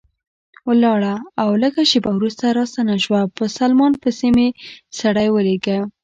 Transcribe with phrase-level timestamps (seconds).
[0.67, 4.47] ولاړه او لږ شېبه وروسته راستنه شوه، په سلمان پسې مې
[4.99, 5.79] سړی ولېږه.